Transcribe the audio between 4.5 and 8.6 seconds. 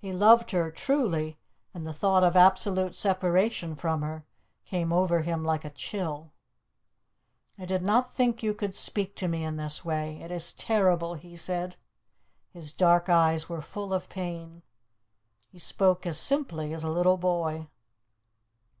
came over him like a chill. "I did not think you